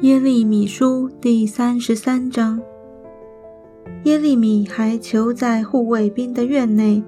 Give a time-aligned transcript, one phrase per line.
[0.00, 2.60] 耶利米书第三十三章。
[4.02, 7.02] 耶利米还囚在护卫兵的院内，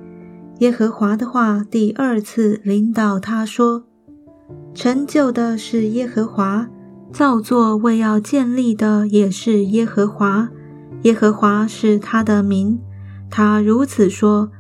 [0.61, 3.83] 耶和华的话第二次临到他说
[4.72, 6.69] ：“成就的是耶和华，
[7.12, 10.48] 造作为要建立的也是耶和华。
[11.03, 12.79] 耶和华是他的名。
[13.29, 14.51] 他如此说：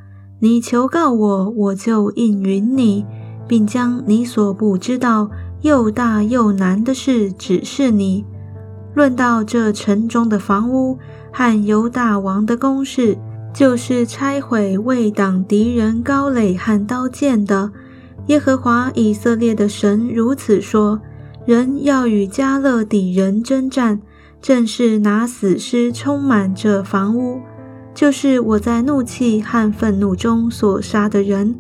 [0.40, 3.06] 你求告我，我就应允你，
[3.46, 5.30] 并将你所不知道。”
[5.62, 8.24] 又大又难的事只是你。
[8.94, 10.98] 论到这城中的房屋
[11.32, 13.18] 和犹大王的宫室，
[13.52, 17.70] 就是拆毁为挡敌人高垒和刀剑的。
[18.28, 21.00] 耶和华以色列的神如此说：
[21.44, 24.00] 人要与加勒底人征战，
[24.40, 27.40] 正是拿死尸充满这房屋，
[27.94, 31.54] 就是我在怒气和愤怒中所杀的人，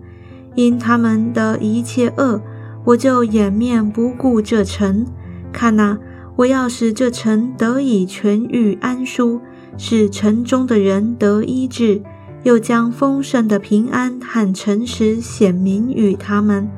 [0.54, 2.40] 因他们的一切恶。
[2.86, 5.04] 我就掩面不顾这城，
[5.52, 5.98] 看哪，
[6.36, 9.40] 我要使这城得以痊愈安舒，
[9.76, 12.00] 使城中的人得医治，
[12.44, 16.70] 又将丰盛的平安和诚实显明与他们。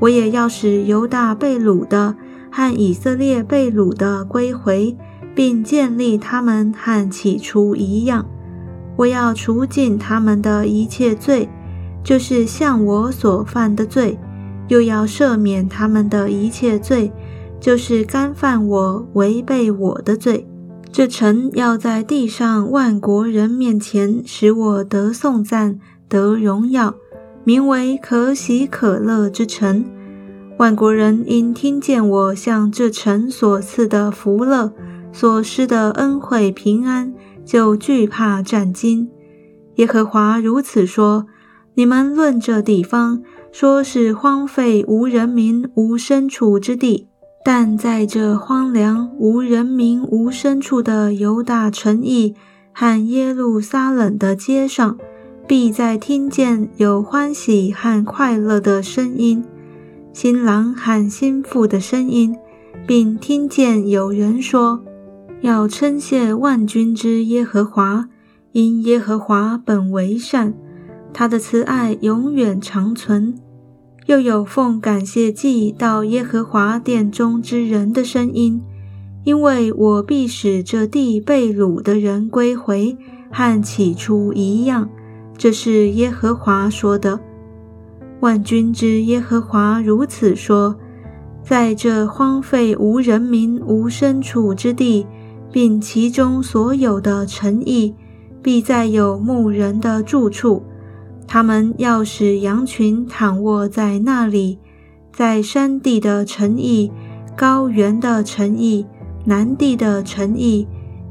[0.00, 2.16] 我也要使犹大被掳的
[2.50, 4.96] 和以色列被掳的归回，
[5.34, 8.24] 并建立他们和起初一样。
[8.96, 11.48] 我要除尽他们的一切罪，
[12.02, 14.18] 就是向我所犯的罪。
[14.72, 17.12] 又要赦免他们的一切罪，
[17.60, 20.48] 就是干犯我、违背我的罪。
[20.90, 25.78] 这城要在地上万国人面前使我得颂赞、
[26.08, 26.94] 得荣耀，
[27.44, 29.84] 名为可喜可乐之城。
[30.56, 34.72] 万国人因听见我向这城所赐的福乐、
[35.12, 37.12] 所施的恩惠、平安，
[37.44, 39.10] 就惧怕战惊。
[39.74, 41.26] 耶和华如此说：
[41.74, 43.22] 你们论这地方。
[43.52, 47.06] 说是荒废无人民无牲畜之地，
[47.44, 52.34] 但在这荒凉无人民无牲畜的犹大城邑
[52.72, 54.96] 和耶路撒冷的街上，
[55.46, 59.44] 必在听见有欢喜和快乐的声音，
[60.14, 62.34] 新郎和新妇的声音，
[62.86, 64.82] 并听见有人说
[65.42, 68.08] ：“要称谢万军之耶和华，
[68.52, 70.54] 因耶和华本为善。”
[71.14, 73.34] 他的慈爱永远长存，
[74.06, 78.62] 又有奉感谢祭到耶和华殿中之人的声音，
[79.24, 82.96] 因为我必使这地被掳的人归回，
[83.30, 84.88] 和起初一样。
[85.36, 87.20] 这是耶和华说的。
[88.20, 90.76] 万军之耶和华如此说：
[91.42, 95.06] 在这荒废无人民无牲畜之地，
[95.50, 97.94] 并其中所有的诚意，
[98.40, 100.62] 必再有牧人的住处。
[101.26, 104.58] 他们要使羊群躺卧在那里，
[105.12, 106.92] 在山地的城邑、
[107.36, 108.86] 高原的城邑、
[109.24, 110.68] 南地的城邑、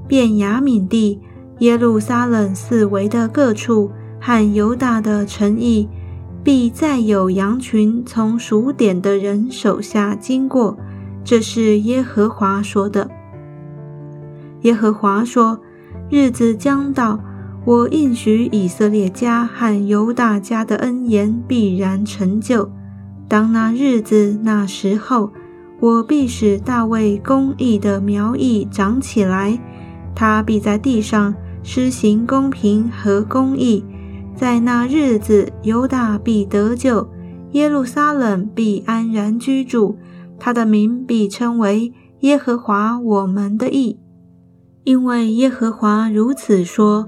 [0.08, 1.20] 便雅悯地、
[1.60, 5.90] 耶路撒冷四围的各处和犹大的城邑，
[6.44, 10.78] 必再有羊群从数点的人手下经过。
[11.24, 13.10] 这是耶和华说的。
[14.62, 15.60] 耶和华说
[16.12, 17.20] ：“日子将到。”
[17.64, 22.68] 我应许以色列家和犹大家的恩言必然成就。
[23.28, 25.32] 当那日子、那时候，
[25.80, 29.60] 我必使大卫公义的苗裔长起来，
[30.16, 33.86] 他必在地上施行公平和公义。
[34.36, 37.08] 在那日子，犹大必得救，
[37.52, 39.98] 耶路撒冷必安然居住，
[40.40, 44.00] 他的名必称为耶和华我们的义，
[44.84, 47.08] 因为耶和华如此说。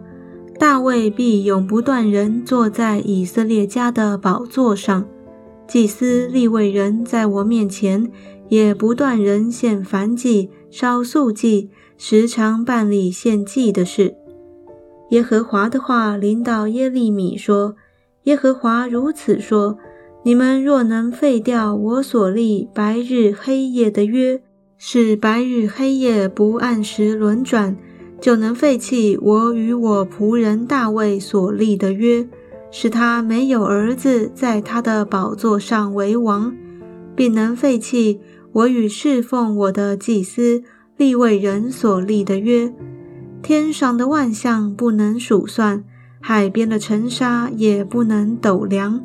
[0.63, 5.05] 大卫必永不断人坐在以色列家的宝座上，
[5.67, 8.09] 祭司立位人在我面前
[8.47, 14.15] 也不断人献燔祭、烧素祭，时常办理献祭的事。
[15.09, 17.75] 耶和华的话临到耶利米说
[18.23, 19.77] ：“耶和华如此说：
[20.23, 24.41] 你们若能废掉我所立白日黑夜的约，
[24.77, 27.75] 使白日黑夜不按时轮转。”
[28.23, 32.25] 就能废弃我与我仆人大卫所立的约，
[32.71, 36.55] 使他没有儿子在他的宝座上为王，
[37.17, 38.21] 并能废弃
[38.53, 40.63] 我与侍奉我的祭司
[40.95, 42.73] 立位人所立的约。
[43.41, 45.83] 天上的万象不能数算，
[46.21, 49.03] 海边的尘沙也不能斗量。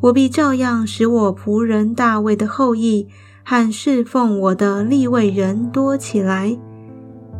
[0.00, 3.08] 我必照样使我仆人大卫的后裔
[3.44, 6.58] 和侍奉我的立位人多起来。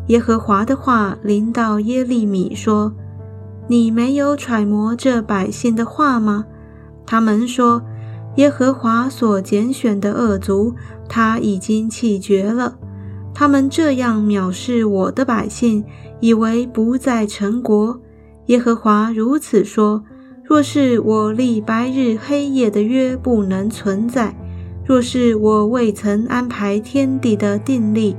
[0.07, 2.93] 耶和华的话临到耶利米说
[3.67, 6.45] ：“你没有揣摩这百姓的话吗？
[7.05, 7.81] 他们说，
[8.35, 10.75] 耶和华所拣选的恶族，
[11.09, 12.77] 他已经弃绝了。
[13.33, 15.83] 他们这样藐视我的百姓，
[16.19, 17.99] 以为不在成国。
[18.45, 20.03] 耶和华如此说：
[20.43, 24.35] 若是我立白日黑夜的约不能存在，
[24.85, 28.15] 若是我未曾安排天地的定力，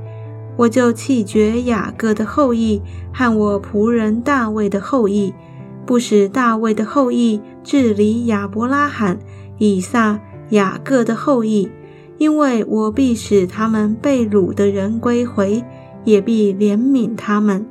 [0.56, 2.80] 我就弃绝雅各的后裔
[3.12, 5.34] 和我仆人大卫的后裔，
[5.84, 9.18] 不使大卫的后裔治理亚伯拉罕、
[9.58, 10.20] 以撒、
[10.50, 11.68] 雅各的后裔。
[12.18, 15.62] 因为我必使他们被掳的人归回，
[16.04, 17.66] 也必怜悯他们。